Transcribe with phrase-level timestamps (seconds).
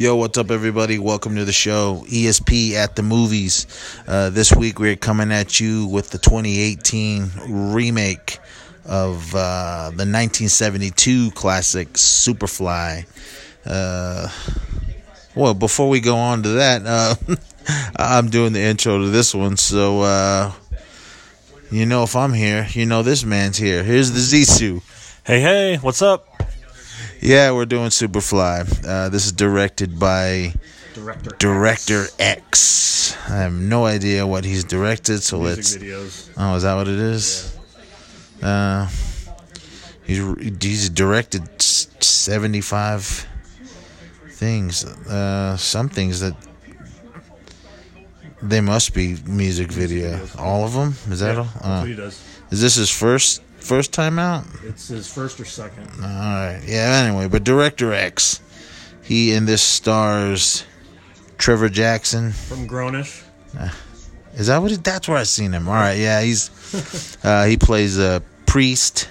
[0.00, 0.96] Yo, what's up, everybody?
[0.96, 3.66] Welcome to the show, ESP at the movies.
[4.06, 8.38] Uh, this week we're coming at you with the 2018 remake
[8.84, 13.06] of uh, the 1972 classic Superfly.
[13.66, 14.28] Uh,
[15.34, 17.16] well, before we go on to that, uh,
[17.96, 20.52] I'm doing the intro to this one, so uh,
[21.72, 23.82] you know if I'm here, you know this man's here.
[23.82, 24.80] Here's the Zisu.
[25.26, 26.27] Hey, hey, what's up?
[27.20, 28.86] Yeah, we're doing Superfly.
[28.86, 30.54] Uh, this is directed by
[30.94, 31.30] Director.
[31.38, 33.16] Director X.
[33.28, 35.76] I have no idea what he's directed, so let's.
[35.76, 36.30] videos.
[36.36, 37.56] Oh, is that what it is?
[38.42, 38.88] Uh,
[40.04, 40.22] he's
[40.60, 43.26] he's directed seventy-five
[44.30, 44.84] things.
[44.84, 46.34] Uh, some things that
[48.42, 50.26] they must be music video.
[50.38, 50.94] All of them?
[51.12, 51.72] Is that Yeah, all?
[51.72, 51.84] Uh,
[52.50, 54.44] is this his first first time out?
[54.64, 55.88] It's his first or second.
[56.02, 56.60] All right.
[56.66, 57.04] Yeah.
[57.06, 58.40] Anyway, but Director X,
[59.02, 60.64] he in this stars
[61.36, 62.32] Trevor Jackson.
[62.32, 63.22] From Grown-ish.
[64.34, 64.72] Is that what?
[64.72, 65.68] It, that's where I seen him.
[65.68, 65.98] All right.
[65.98, 66.20] Yeah.
[66.22, 69.08] He's uh, he plays a priest.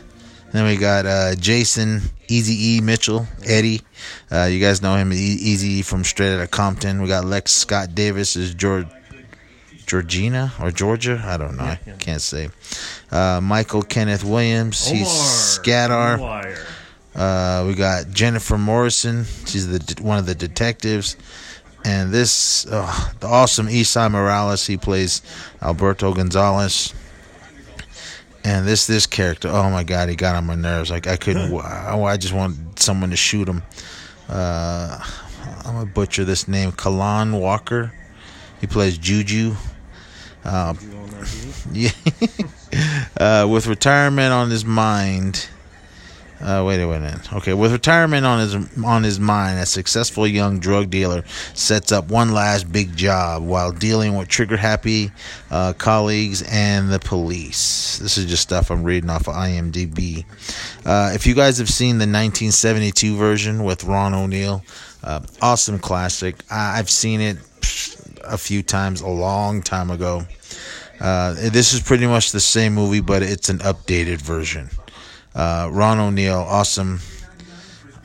[0.52, 3.82] then we got uh, Jason Eazy E Mitchell Eddie.
[4.32, 7.02] Uh, you guys know him, Eazy from Straight Outta Compton.
[7.02, 8.88] We got Lex Scott Davis as George.
[9.88, 11.64] Georgina or Georgia, I don't know.
[11.64, 11.96] I yeah.
[11.96, 12.50] can't say.
[13.10, 16.22] Uh, Michael Kenneth Williams, he's Scatter.
[17.16, 19.26] Uh, we got Jennifer Morrison.
[19.46, 21.16] She's the one of the detectives,
[21.84, 24.68] and this uh, the awesome Esai Morales.
[24.68, 25.22] He plays
[25.62, 26.94] Alberto Gonzalez.
[28.44, 30.90] And this this character, oh my god, he got on my nerves.
[30.90, 31.54] Like I couldn't.
[31.60, 33.64] I, I just want someone to shoot him.
[34.30, 35.04] Uh,
[35.66, 36.72] I'm gonna butcher this name.
[36.72, 37.92] Kaalan Walker.
[38.62, 39.56] He plays Juju.
[40.48, 40.74] Uh,
[41.74, 41.90] yeah.
[43.20, 45.50] uh, with retirement on his mind.
[46.40, 47.34] Uh, wait a minute.
[47.34, 51.24] Okay, with retirement on his on his mind, a successful young drug dealer
[51.56, 55.10] sets up one last big job while dealing with trigger-happy
[55.50, 57.98] uh, colleagues and the police.
[57.98, 60.26] This is just stuff I'm reading off of IMDb.
[60.86, 64.64] Uh, if you guys have seen the 1972 version with Ron O'Neal,
[65.04, 66.36] uh, awesome classic.
[66.52, 67.38] I- I've seen it
[68.24, 70.28] a few times a long time ago.
[71.00, 74.70] Uh, this is pretty much the same movie, but it's an updated version.
[75.36, 77.00] Uh, Ron O'Neal, awesome.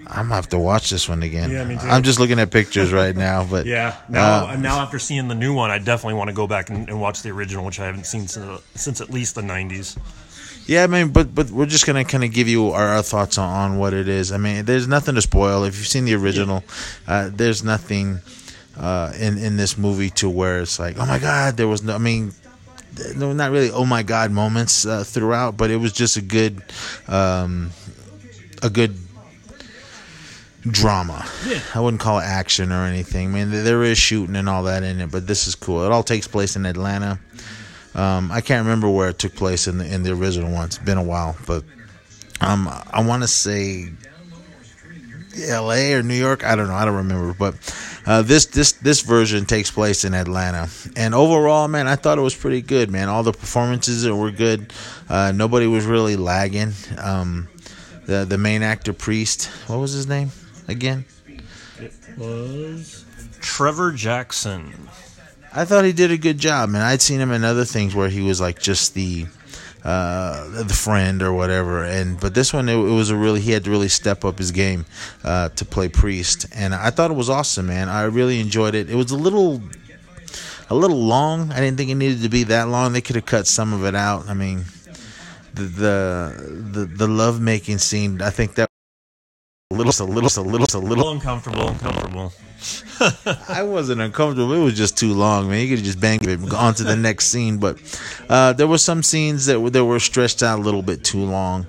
[0.06, 1.50] I'm gonna have to watch this one again.
[1.50, 1.86] Yeah, me too.
[1.86, 3.96] I'm just looking at pictures right now, but Yeah.
[4.10, 6.86] Now, Uh, now after seeing the new one, I definitely want to go back and,
[6.88, 9.96] and watch the original, which I haven't seen since, since at least the 90s.
[10.66, 13.38] yeah, I mean, but but we're just gonna kind of give you our, our thoughts
[13.38, 14.32] on, on what it is.
[14.32, 15.64] I mean, there's nothing to spoil.
[15.64, 16.62] If you've seen the original,
[17.08, 18.20] uh, there's nothing
[18.76, 21.94] uh, in in this movie to where it's like, oh my god, there was no.
[21.94, 22.32] I mean,
[23.16, 23.70] no, not really.
[23.70, 26.62] Oh my god, moments uh, throughout, but it was just a good,
[27.08, 27.70] um,
[28.62, 28.96] a good
[30.62, 31.26] drama.
[31.46, 31.60] Yeah.
[31.74, 33.28] I wouldn't call it action or anything.
[33.28, 35.84] I mean, there- there is shooting and all that in it, but this is cool.
[35.84, 37.18] It all takes place in Atlanta.
[37.94, 40.66] Um, I can't remember where it took place in the in the original one.
[40.66, 41.62] It's been a while, but
[42.40, 43.90] um, I want to say
[45.46, 45.92] L.A.
[45.94, 46.42] or New York.
[46.44, 46.74] I don't know.
[46.74, 47.34] I don't remember.
[47.34, 47.54] But
[48.06, 52.22] uh, this this this version takes place in Atlanta, and overall, man, I thought it
[52.22, 52.90] was pretty good.
[52.90, 54.72] Man, all the performances were good.
[55.08, 56.72] Uh, nobody was really lagging.
[56.98, 57.48] Um,
[58.06, 60.30] the the main actor, Priest, what was his name
[60.68, 61.04] again?
[61.78, 63.04] It was
[63.40, 64.88] Trevor Jackson.
[65.54, 66.82] I thought he did a good job, man.
[66.82, 69.26] I'd seen him in other things where he was like just the
[69.84, 73.50] uh, the friend or whatever, and but this one it, it was a really he
[73.50, 74.84] had to really step up his game
[75.24, 77.88] uh, to play Priest, and I thought it was awesome, man.
[77.88, 78.88] I really enjoyed it.
[78.88, 79.60] It was a little
[80.70, 81.52] a little long.
[81.52, 82.92] I didn't think it needed to be that long.
[82.92, 84.28] They could have cut some of it out.
[84.28, 84.64] I mean,
[85.54, 88.22] the the the, the love making scene.
[88.22, 88.71] I think that.
[89.72, 91.10] A little, a little, a little, a A little little.
[91.12, 92.32] uncomfortable, uncomfortable.
[93.48, 94.52] I wasn't uncomfortable.
[94.52, 95.66] It was just too long, man.
[95.66, 97.56] You could just bang it and go on to the next scene.
[97.58, 97.78] But
[98.28, 101.24] uh, there were some scenes that were, that were stretched out a little bit too
[101.24, 101.66] long.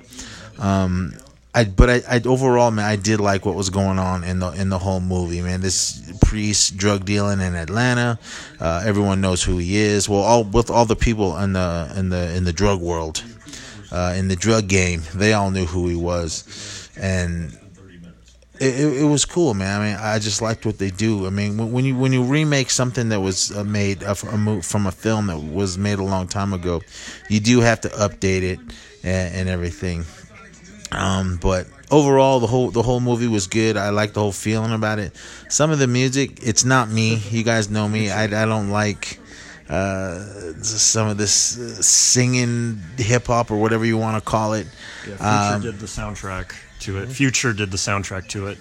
[0.59, 1.13] Um,
[1.55, 4.51] I but I, I overall, man, I did like what was going on in the
[4.51, 5.61] in the whole movie, man.
[5.61, 8.19] This priest drug dealing in Atlanta.
[8.59, 10.09] Uh, everyone knows who he is.
[10.09, 13.23] Well, all with all the people in the in the in the drug world,
[13.91, 17.57] uh, in the drug game, they all knew who he was, and
[18.59, 19.81] it, it, it was cool, man.
[19.81, 21.25] I mean, I just liked what they do.
[21.25, 24.47] I mean, when, when you when you remake something that was uh, made uh, from
[24.47, 26.81] a from a film that was made a long time ago,
[27.29, 28.59] you do have to update it
[29.03, 30.05] and, and everything.
[30.91, 33.75] Um, but overall, the whole the whole movie was good.
[33.77, 35.15] I like the whole feeling about it.
[35.49, 37.15] Some of the music, it's not me.
[37.31, 38.11] You guys know me.
[38.11, 39.19] I, I don't like
[39.69, 40.19] uh,
[40.61, 44.67] some of this uh, singing hip hop or whatever you want to call it.
[45.07, 46.53] Yeah, Future Um, did the soundtrack
[46.83, 47.09] to it.
[47.09, 48.57] Future did the soundtrack to it.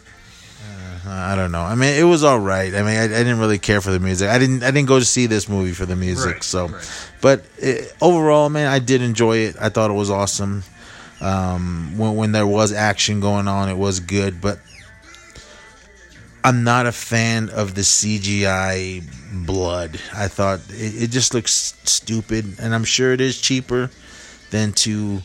[1.07, 1.63] I don't know.
[1.63, 2.73] I mean, it was all right.
[2.73, 4.29] I mean, I, I didn't really care for the music.
[4.29, 4.63] I didn't.
[4.63, 6.35] I didn't go to see this movie for the music.
[6.35, 7.09] Right, so, right.
[7.21, 9.57] but it, overall, man, I did enjoy it.
[9.61, 10.63] I thought it was awesome.
[11.21, 14.41] Um, when when there was action going on, it was good.
[14.41, 14.61] But
[16.45, 19.03] I'm not a fan of the CGI
[19.45, 20.01] blood.
[20.15, 23.91] I thought it, it just looks stupid, and I'm sure it is cheaper
[24.51, 25.21] than to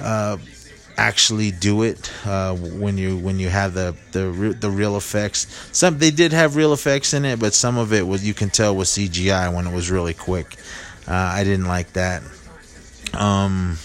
[0.00, 0.38] uh,
[1.00, 5.46] actually do it uh, when you when you have the the re- the real effects.
[5.72, 8.50] Some they did have real effects in it, but some of it was you can
[8.50, 10.56] tell was CGI when it was really quick.
[11.08, 12.22] Uh, I didn't like that.
[13.14, 13.78] Um,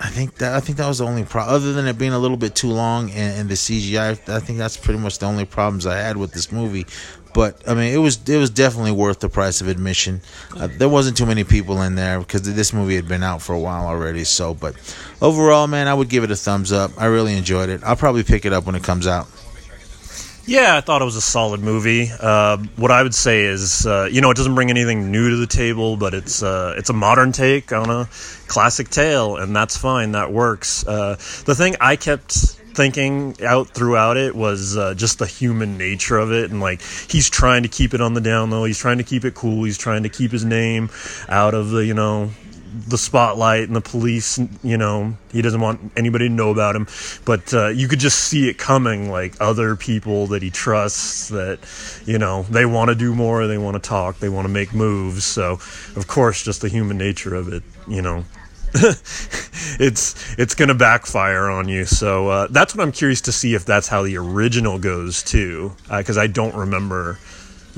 [0.00, 1.54] I think that I think that was the only problem.
[1.54, 4.58] Other than it being a little bit too long and, and the CGI, I think
[4.58, 6.86] that's pretty much the only problems I had with this movie.
[7.34, 10.20] But I mean, it was it was definitely worth the price of admission.
[10.56, 13.54] Uh, there wasn't too many people in there because this movie had been out for
[13.54, 14.24] a while already.
[14.24, 14.74] So, but
[15.20, 16.92] overall, man, I would give it a thumbs up.
[16.96, 17.82] I really enjoyed it.
[17.84, 19.26] I'll probably pick it up when it comes out.
[20.48, 22.10] Yeah, I thought it was a solid movie.
[22.18, 25.36] Uh, what I would say is, uh, you know, it doesn't bring anything new to
[25.36, 28.08] the table, but it's uh, it's a modern take on a
[28.46, 30.12] classic tale, and that's fine.
[30.12, 30.86] That works.
[30.86, 36.16] Uh, the thing I kept thinking out throughout it was uh, just the human nature
[36.16, 38.64] of it, and like he's trying to keep it on the down low.
[38.64, 39.64] He's trying to keep it cool.
[39.64, 40.88] He's trying to keep his name
[41.28, 42.30] out of the you know
[42.86, 46.86] the spotlight and the police you know he doesn't want anybody to know about him.
[47.24, 51.58] But uh, you could just see it coming like other people that he trusts that
[52.06, 54.72] you know they want to do more they want to talk they want to make
[54.72, 55.24] moves.
[55.24, 55.52] So
[55.96, 58.24] of course just the human nature of it you know
[58.74, 61.84] it's it's gonna backfire on you.
[61.84, 65.72] So uh, that's what i'm curious to see if that's how the original goes too
[65.90, 67.18] because i don't remember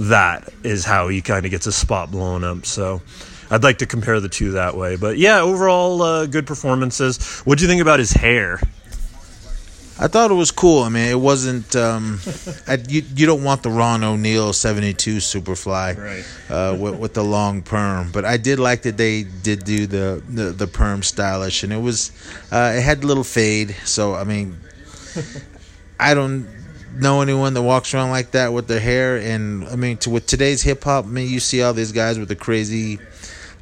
[0.01, 2.65] that is how he kind of gets a spot blown up.
[2.65, 3.03] So
[3.51, 4.97] I'd like to compare the two that way.
[4.97, 7.41] But yeah, overall, uh, good performances.
[7.41, 8.61] What do you think about his hair?
[10.03, 10.83] I thought it was cool.
[10.83, 11.77] I mean, it wasn't.
[11.77, 12.21] Um,
[12.67, 16.25] I, you you don't want the Ron O'Neal '72 Superfly Right.
[16.49, 20.23] uh, with, with the long perm, but I did like that they did do the
[20.27, 22.13] the, the perm stylish, and it was
[22.51, 23.77] uh, it had a little fade.
[23.85, 24.57] So I mean,
[26.01, 26.49] I don't
[26.95, 30.27] know anyone that walks around like that with their hair, and I mean, to with
[30.27, 32.99] today's hip hop, I mean, you see all these guys with the crazy.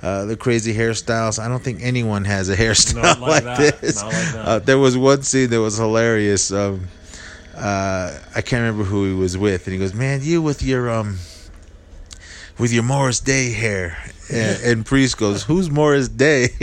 [0.00, 1.38] Uh, the crazy hairstyles.
[1.40, 3.80] I don't think anyone has a hairstyle Not like, like that.
[3.80, 3.96] this.
[3.96, 4.46] Not like that.
[4.46, 6.52] Uh, there was one scene that was hilarious.
[6.52, 6.86] Um,
[7.56, 10.88] uh, I can't remember who he was with, and he goes, "Man, you with your
[10.88, 11.18] um,
[12.58, 13.96] with your Morris Day hair."
[14.32, 16.50] And, and Priest goes, "Who's Morris Day?"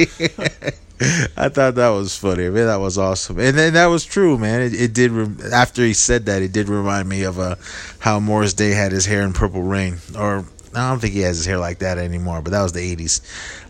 [1.35, 2.45] I thought that was funny.
[2.45, 4.61] I mean, that was awesome, and then that was true, man.
[4.61, 5.11] It, it did.
[5.11, 7.55] Re- after he said that, it did remind me of uh,
[7.99, 10.45] how Morris Day had his hair in Purple Rain, or
[10.75, 12.42] I don't think he has his hair like that anymore.
[12.42, 13.22] But that was the '80s.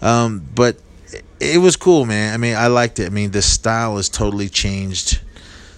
[0.04, 0.78] Um, but
[1.40, 2.34] it, was cool, man.
[2.34, 3.06] I mean, I liked it.
[3.06, 5.22] I mean, the style has totally changed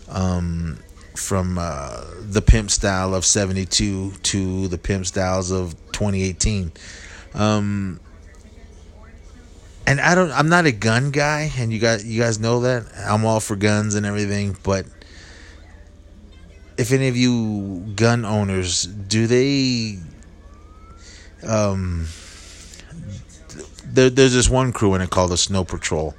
[0.10, 0.80] um,
[1.16, 6.72] from uh, the pimp style of 72 to the pimp styles of 2018
[7.34, 8.00] um,
[9.86, 12.86] and i don't i'm not a gun guy and you guys you guys know that
[13.08, 14.86] i'm all for guns and everything but
[16.78, 19.98] if any of you gun owners do they
[21.44, 22.08] um
[23.86, 26.16] there, there's this one crew in it called the snow patrol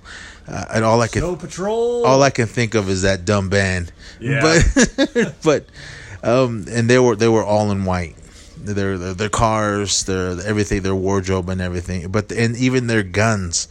[0.47, 2.06] uh, and all i can Snow Patrol.
[2.06, 3.93] all I can think of is that dumb band.
[4.19, 4.41] Yeah.
[4.41, 5.67] But but
[6.23, 8.16] um and they were they were all in white.
[8.57, 12.09] Their their, their cars, their everything, their wardrobe and everything.
[12.11, 13.69] But and even their guns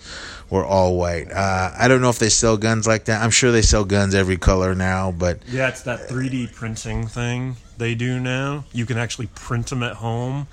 [0.50, 1.32] were all white.
[1.32, 3.22] Uh, I don't know if they sell guns like that.
[3.24, 7.58] I'm sure they sell guns every color now, but yeah, it's that 3D printing thing
[7.78, 8.64] they do now.
[8.72, 10.48] You can actually print them at home.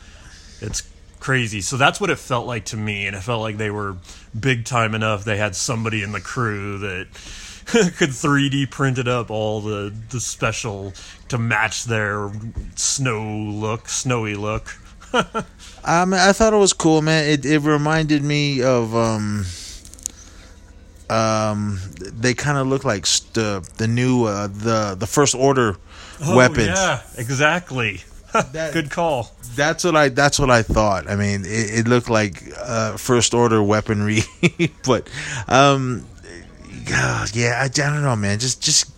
[0.61, 0.83] It's
[1.21, 1.61] crazy.
[1.61, 3.97] So that's what it felt like to me, and it felt like they were
[4.39, 5.25] big time enough.
[5.25, 7.07] They had somebody in the crew that
[7.67, 10.93] could 3D print it up all the the special
[11.29, 12.31] to match their
[12.77, 14.77] snow look, snowy look.
[15.15, 15.45] I
[15.85, 17.29] I thought it was cool, man.
[17.29, 19.47] It it reminded me of um
[21.11, 25.77] um they kind of look like st- the the new uh, the the first order
[26.21, 26.69] weapons.
[26.69, 28.03] Oh, Yeah, exactly.
[28.53, 29.31] That- Good call.
[29.55, 30.09] That's what I.
[30.09, 31.09] That's what I thought.
[31.09, 34.21] I mean, it, it looked like uh, first order weaponry,
[34.85, 35.09] but
[35.47, 36.05] um,
[37.33, 38.39] yeah, I, I don't know, man.
[38.41, 38.91] Just, just.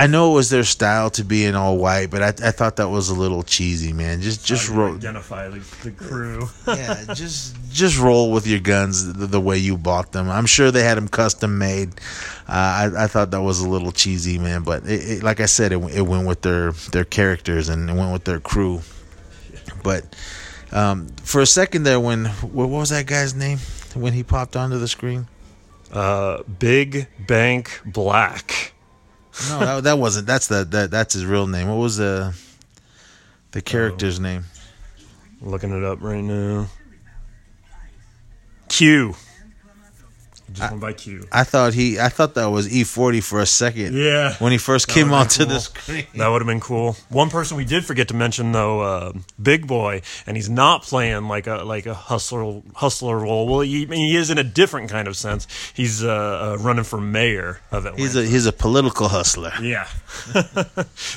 [0.00, 2.76] I know it was their style to be in all white, but I, I thought
[2.76, 4.22] that was a little cheesy, man.
[4.22, 6.48] Just, just How roll, identify the, the crew.
[6.66, 10.30] yeah, just, just roll with your guns the, the way you bought them.
[10.30, 11.90] I'm sure they had them custom made.
[12.48, 14.62] Uh, I, I thought that was a little cheesy, man.
[14.62, 17.92] But it, it, like I said, it, it went with their their characters and it
[17.92, 18.80] went with their crew.
[19.82, 20.16] But
[20.72, 23.58] um, for a second there, when what was that guy's name
[23.92, 25.28] when he popped onto the screen?
[25.92, 28.72] Uh, Big Bank Black.
[29.48, 30.26] No, that, that wasn't.
[30.26, 31.68] That's the that, that's his real name.
[31.68, 32.34] What was the
[33.52, 34.22] the character's Oh.
[34.22, 34.44] name?
[35.40, 36.68] Looking it up right now.
[38.68, 39.14] Q.
[40.52, 41.26] Just went by Q.
[41.30, 42.00] I thought he.
[42.00, 43.94] I thought that was E forty for a second.
[43.94, 44.34] Yeah.
[44.38, 46.06] When he first That came onto been the screen.
[46.16, 46.96] That would have been cool.
[47.08, 51.28] One person we did forget to mention though, uh, Big Boi, and he's not playing
[51.28, 53.46] like a like a hustler hustler role.
[53.46, 55.46] Well, he, he is in a different kind of sense.
[55.74, 58.02] He's uh, uh, running for mayor of Atlanta.
[58.02, 59.52] He's a he's a political hustler.
[59.62, 59.88] yeah,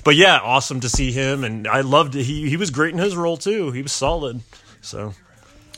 [0.04, 2.24] but yeah, awesome to see him, and I loved it.
[2.24, 3.72] He he was great in his role too.
[3.72, 4.42] He was solid.
[4.82, 5.14] So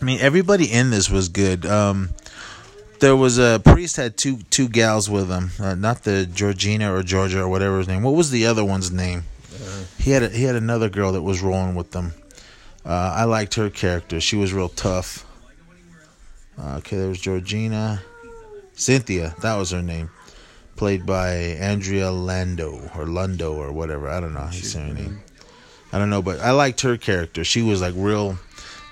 [0.01, 1.65] I mean, everybody in this was good.
[1.65, 2.09] Um,
[2.99, 7.03] there was a priest had two two gals with him, uh, not the Georgina or
[7.03, 8.03] Georgia or whatever his name.
[8.03, 9.23] What was the other one's name?
[9.97, 12.13] He had a, he had another girl that was rolling with them.
[12.85, 14.21] Uh, I liked her character.
[14.21, 15.25] She was real tough.
[16.59, 18.01] Uh, okay, there was Georgina,
[18.73, 19.35] Cynthia.
[19.41, 20.11] That was her name,
[20.75, 24.09] played by Andrea Lando or Lundo or whatever.
[24.09, 24.49] I don't know.
[24.51, 25.21] say her name.
[25.91, 27.43] I don't know, but I liked her character.
[27.43, 28.37] She was like real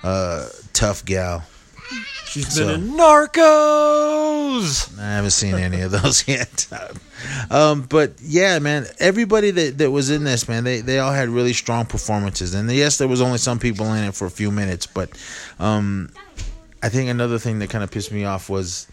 [0.02, 1.44] uh, tough gal.
[2.26, 4.98] She's So- been in Narcos.
[4.98, 6.66] I haven't seen any of those yet.
[7.50, 11.28] Um, but yeah, man, everybody that, that was in this, man, they, they all had
[11.28, 12.54] really strong performances.
[12.54, 15.10] And yes, there was only some people in it for a few minutes, but
[15.58, 16.10] um,
[16.82, 18.86] I think another thing that kind of pissed me off was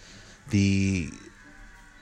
[0.50, 1.10] the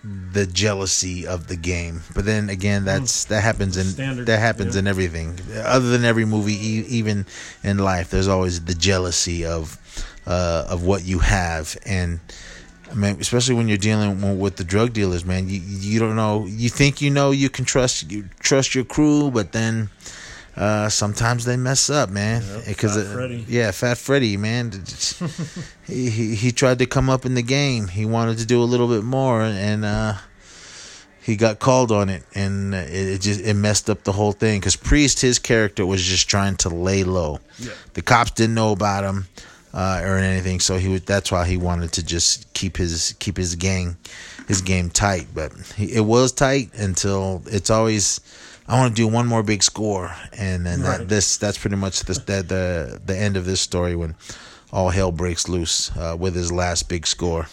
[0.03, 2.01] the jealousy of the game.
[2.15, 4.79] But then again, that's that happens in Standard, that happens yeah.
[4.79, 5.39] in everything.
[5.63, 7.25] Other than every movie, e- even
[7.63, 9.77] in life, there's always the jealousy of
[10.25, 12.19] uh, of what you have and.
[12.91, 15.47] I mean, especially when you're dealing with the drug dealers, man.
[15.47, 16.47] You you don't know.
[16.47, 19.91] You think you know you can trust you trust your crew, but then
[20.59, 22.43] uh, sometimes they mess up, man.
[22.67, 24.71] Because Fat uh, yeah, Fat Freddy, man.
[25.87, 27.87] he, he he tried to come up in the game.
[27.87, 30.15] He wanted to do a little bit more, and uh,
[31.21, 34.59] he got called on it, and it, it just it messed up the whole thing.
[34.59, 37.39] Because Priest, his character was just trying to lay low.
[37.57, 37.71] Yeah.
[37.93, 39.27] The cops didn't know about him
[39.73, 41.05] uh, or anything, so he would.
[41.05, 43.95] That's why he wanted to just keep his keep his gang
[44.49, 45.27] his game tight.
[45.33, 48.19] But he, it was tight until it's always.
[48.69, 52.01] I want to do one more big score, and then that, this that's pretty much
[52.01, 54.13] the, the the the end of this story when
[54.71, 57.47] all hell breaks loose uh, with his last big score.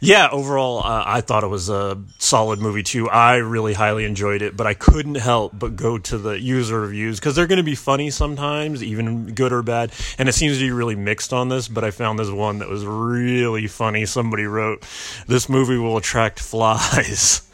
[0.00, 3.08] Yeah, overall, uh, I thought it was a solid movie too.
[3.08, 7.18] I really highly enjoyed it, but I couldn't help but go to the user reviews
[7.18, 9.92] because they're going to be funny sometimes, even good or bad.
[10.18, 12.68] And it seems to be really mixed on this, but I found this one that
[12.68, 14.04] was really funny.
[14.04, 14.86] Somebody wrote,
[15.26, 17.40] This movie will attract flies,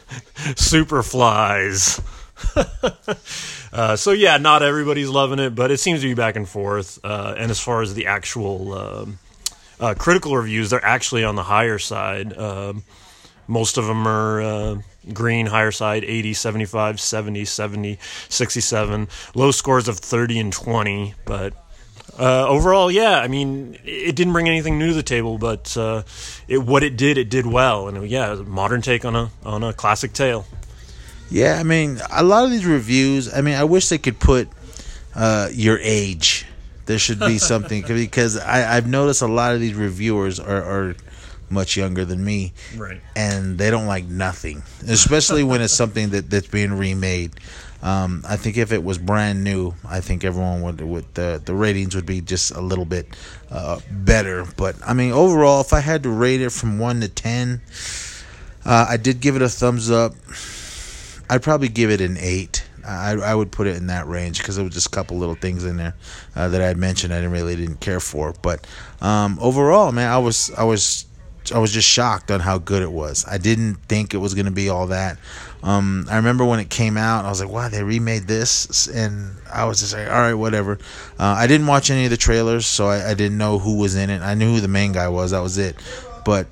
[0.55, 2.01] super flies.
[3.73, 6.99] Uh, so yeah, not everybody's loving it, but it seems to be back and forth.
[7.05, 9.19] Uh, and as far as the actual um,
[9.79, 12.37] uh, critical reviews, they're actually on the higher side.
[12.37, 12.83] Um,
[13.47, 14.75] most of them are uh,
[15.13, 17.99] green, higher side 80, 75, 70, 70,
[18.29, 19.07] 67.
[19.35, 21.15] Low scores of 30 and 20.
[21.25, 21.53] But
[22.19, 26.03] uh, overall, yeah, I mean, it didn't bring anything new to the table, but uh,
[26.47, 27.87] it, what it did, it did well.
[27.87, 30.45] And yeah, it was a modern take on a, on a classic tale.
[31.29, 33.33] Yeah, I mean, a lot of these reviews.
[33.33, 34.49] I mean, I wish they could put
[35.15, 36.45] uh, your age.
[36.87, 40.95] There should be something because I, I've noticed a lot of these reviewers are, are
[41.49, 42.99] much younger than me, Right.
[43.15, 47.31] and they don't like nothing, especially when it's something that, that's being remade.
[47.81, 51.55] Um, I think if it was brand new, I think everyone would, would the the
[51.55, 53.07] ratings would be just a little bit
[53.49, 54.45] uh, better.
[54.55, 57.61] But I mean, overall, if I had to rate it from one to ten,
[58.65, 60.13] uh, I did give it a thumbs up.
[61.29, 62.67] I'd probably give it an eight.
[62.85, 65.35] I, I would put it in that range because there was just a couple little
[65.35, 65.93] things in there
[66.35, 68.33] uh, that I had mentioned I didn't really didn't care for.
[68.41, 68.65] But
[69.01, 71.05] um, overall, man, I was I was
[71.53, 73.25] I was just shocked on how good it was.
[73.27, 75.17] I didn't think it was going to be all that.
[75.63, 79.35] Um, I remember when it came out, I was like, "Wow, they remade this," and
[79.51, 80.77] I was just like, "All right, whatever."
[81.19, 83.95] Uh, I didn't watch any of the trailers, so I, I didn't know who was
[83.95, 84.21] in it.
[84.21, 85.31] I knew who the main guy was.
[85.31, 85.75] That was it.
[86.25, 86.47] But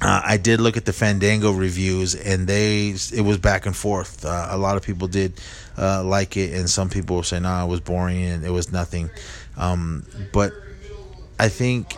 [0.00, 4.24] uh, I did look at the Fandango reviews, and they it was back and forth.
[4.24, 5.40] Uh, a lot of people did
[5.76, 8.70] uh, like it, and some people were saying, "No, it was boring and it was
[8.70, 9.10] nothing."
[9.56, 10.52] Um, but
[11.38, 11.96] I think,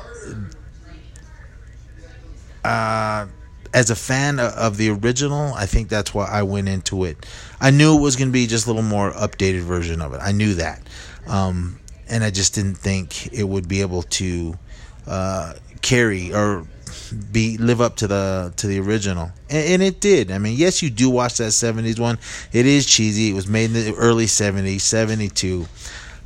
[2.64, 3.26] uh,
[3.72, 7.26] as a fan of the original, I think that's why I went into it.
[7.60, 10.20] I knew it was going to be just a little more updated version of it.
[10.22, 10.82] I knew that,
[11.26, 14.54] um, and I just didn't think it would be able to
[15.06, 16.66] uh, carry or
[17.32, 19.30] be live up to the to the original.
[19.48, 20.30] And, and it did.
[20.30, 22.18] I mean yes you do watch that 70s one.
[22.52, 23.30] It is cheesy.
[23.30, 25.66] It was made in the early 70s 72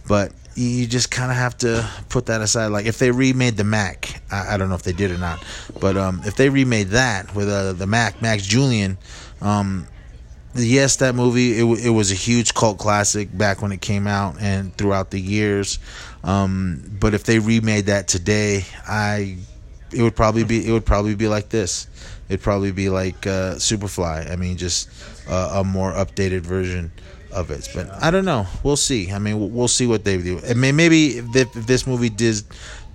[0.06, 3.64] but you just kind of have to put that aside like if they remade the
[3.64, 5.44] mack i, I don't know if they did or not
[5.80, 8.98] but um, if they remade that with uh, the mack max julien
[9.40, 9.86] um,
[10.54, 14.40] yes, that movie it, it was a huge cult classic back when it came out
[14.40, 15.78] and throughout the years.
[16.22, 19.36] Um, but if they remade that today, I
[19.92, 21.88] it would probably be it would probably be like this.
[22.28, 24.30] It'd probably be like uh, Superfly.
[24.30, 24.88] I mean, just
[25.28, 26.90] a more updated version
[27.34, 27.68] of it.
[27.74, 28.46] But I don't know.
[28.62, 29.12] We'll see.
[29.12, 30.40] I mean, we'll- see what they do.
[30.48, 32.44] I mean, maybe if, this movie does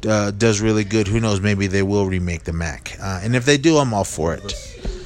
[0.08, 1.42] uh, does really good, who knows?
[1.42, 2.96] Maybe they will remake the Mack.
[3.02, 4.54] Uh, and if they do, I'm all for it.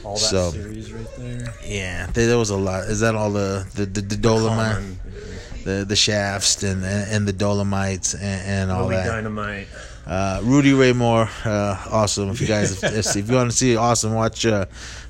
[0.03, 1.53] All that So- series right there.
[1.65, 2.83] Yeah, there, was a lot.
[2.83, 4.83] Is that all the the, the, the Dolomite,
[5.63, 9.07] the the shafts and and, the Dolomites and, and all Movie that?
[9.07, 9.67] Dynamite.
[10.05, 12.29] Uh, Rudy Ray Moore, uh, awesome.
[12.29, 14.65] If you guys, if, if you want to see awesome, watch uh,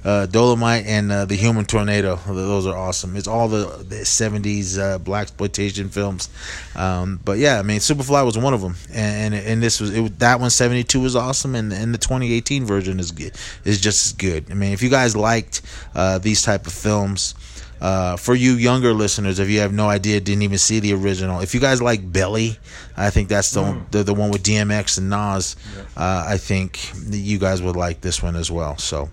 [0.06, 2.18] uh, Dolomite and uh, the Human Tornado.
[2.28, 3.16] Those are awesome.
[3.16, 6.30] It's all the, the '70s uh, black exploitation films.
[6.76, 9.96] Um, but yeah, I mean, Superfly was one of them, and and, and this was
[9.96, 13.34] it, that one '72 was awesome, and and the 2018 version is good,
[13.66, 14.52] is just as good.
[14.52, 15.62] I mean, if you guys liked
[15.96, 17.36] uh, these type of films.
[17.84, 21.42] Uh, for you younger listeners, if you have no idea, didn't even see the original.
[21.42, 22.58] If you guys like Belly,
[22.96, 25.58] I think that's the the, the one with DMX and Nas.
[25.98, 28.78] Uh, I think you guys would like this one as well.
[28.78, 29.10] So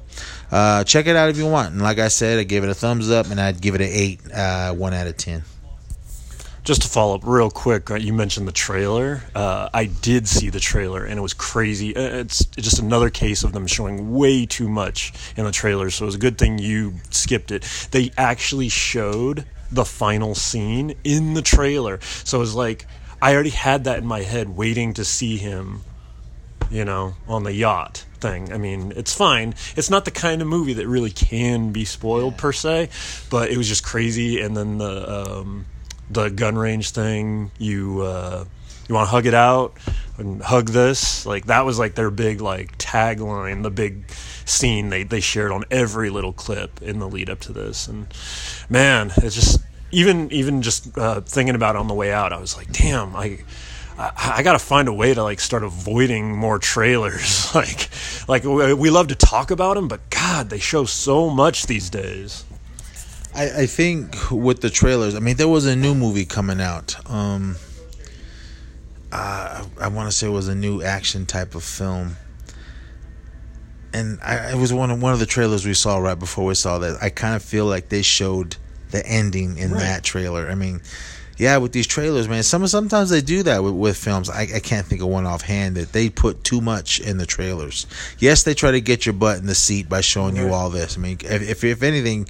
[0.53, 1.73] uh, check it out if you want.
[1.73, 3.91] And like I said, I gave it a thumbs up, and I'd give it an
[3.91, 5.43] eight, uh, one out of ten.
[6.71, 9.23] Just to follow up real quick, uh, you mentioned the trailer.
[9.35, 11.97] Uh, I did see the trailer, and it was crazy.
[11.97, 15.91] Uh, It's just another case of them showing way too much in the trailer.
[15.91, 17.67] So it was a good thing you skipped it.
[17.91, 22.87] They actually showed the final scene in the trailer, so it was like
[23.21, 25.81] I already had that in my head, waiting to see him
[26.71, 28.53] you know, on the yacht thing.
[28.53, 29.57] I mean, it's fine.
[29.75, 32.91] It's not the kind of movie that really can be spoiled per se,
[33.29, 34.41] but it was just crazy.
[34.41, 35.67] And then the um,
[36.11, 38.45] the gun range thing, you uh,
[38.89, 39.77] you want to hug it out
[40.19, 44.11] and hug this, like that was like their big like tagline, the big
[44.45, 47.87] scene they they shared on every little clip in the lead up to this.
[47.87, 48.07] And
[48.69, 49.61] man, it's just
[49.93, 53.17] even even just uh, thinking about it on the way out, I was like, damn,
[53.17, 53.39] I.
[53.99, 57.55] I, I got to find a way to like start avoiding more trailers.
[57.55, 57.91] like,
[58.27, 61.91] like we we love to talk about them, but God, they show so much these
[61.91, 62.45] days.
[63.35, 66.97] I, I think with the trailers, I mean, there was a new movie coming out.
[67.11, 67.57] Um,
[69.13, 72.17] uh, I want to say it was a new action type of film,
[73.93, 76.55] and I, it was one of one of the trailers we saw right before we
[76.55, 76.99] saw that.
[77.03, 78.57] I kind of feel like they showed
[78.91, 79.81] the ending in Right.
[79.81, 80.49] that trailer.
[80.49, 80.81] I mean,
[81.41, 82.43] yeah, with these trailers, man.
[82.43, 84.29] Some sometimes they do that with, with films.
[84.29, 87.87] I, I can't think of one offhand that they put too much in the trailers.
[88.19, 90.99] Yes, they try to get your butt in the seat by showing you all this.
[90.99, 92.29] I mean, if if, if anything,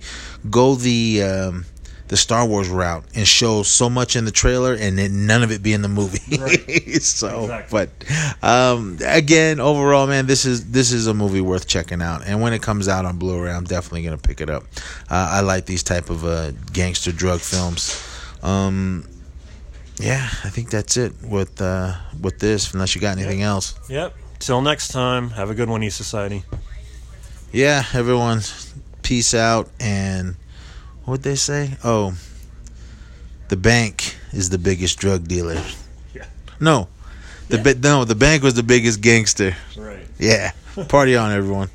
[0.48, 1.64] go the um,
[2.06, 5.50] the Star Wars route and show so much in the trailer and then none of
[5.50, 6.36] it be in the movie.
[6.38, 6.60] Right.
[7.02, 7.86] so, Exactly.
[8.40, 12.24] but um, again, overall, man, this is this is a movie worth checking out.
[12.26, 14.62] And when it comes out on Blu-ray, I'm definitely gonna pick it up.
[15.10, 18.06] Uh, I like these type of uh, gangster drug films.
[18.42, 19.06] Um,
[19.98, 22.72] yeah, I think that's it with uh, with this.
[22.72, 23.74] Unless you got anything else.
[23.88, 24.14] Yep.
[24.38, 26.44] Till next time, have a good one, E Society.
[27.52, 28.40] Yeah, everyone,
[29.02, 29.68] peace out.
[29.78, 30.36] And
[31.04, 31.76] what'd they say?
[31.84, 32.14] Oh,
[33.48, 35.60] the bank is the biggest drug dealer.
[36.14, 36.24] Yeah.
[36.58, 36.88] No,
[37.48, 39.54] the ba- no, the bank was the biggest gangster.
[39.76, 40.06] Right.
[40.18, 40.52] Yeah,
[40.88, 41.68] party on, everyone.